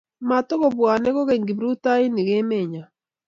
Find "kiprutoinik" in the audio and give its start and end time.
1.47-2.27